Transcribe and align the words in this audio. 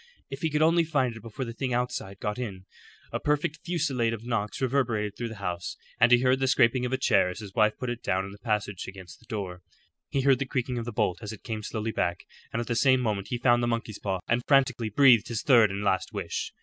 If 0.31 0.41
he 0.41 0.49
could 0.49 0.63
only 0.63 0.83
find 0.83 1.15
it 1.15 1.21
before 1.21 1.45
the 1.45 1.53
thing 1.53 1.75
outside 1.75 2.19
got 2.19 2.39
in. 2.39 2.65
A 3.11 3.19
perfect 3.19 3.59
fusillade 3.63 4.13
of 4.15 4.25
knocks 4.25 4.59
reverberated 4.59 5.15
through 5.15 5.27
the 5.27 5.35
house, 5.35 5.77
and 5.99 6.11
he 6.11 6.21
heard 6.21 6.39
the 6.39 6.47
scraping 6.47 6.87
of 6.87 6.91
a 6.91 6.97
chair 6.97 7.29
as 7.29 7.37
his 7.37 7.53
wife 7.53 7.77
put 7.77 7.91
it 7.91 8.01
down 8.01 8.25
in 8.25 8.31
the 8.31 8.39
passage 8.39 8.87
against 8.87 9.19
the 9.19 9.27
door. 9.27 9.61
He 10.09 10.21
heard 10.21 10.39
the 10.39 10.47
creaking 10.47 10.79
of 10.79 10.85
the 10.85 10.91
bolt 10.91 11.19
as 11.21 11.31
it 11.31 11.43
came 11.43 11.61
slowly 11.61 11.91
back, 11.91 12.25
and 12.51 12.59
at 12.59 12.65
the 12.65 12.75
same 12.75 12.99
moment 12.99 13.27
he 13.27 13.37
found 13.37 13.61
the 13.61 13.67
monkey's 13.67 13.99
paw, 13.99 14.21
and 14.27 14.41
frantically 14.47 14.89
breathed 14.89 15.27
his 15.27 15.43
third 15.43 15.69
and 15.69 15.83
last 15.83 16.11
wish. 16.11 16.51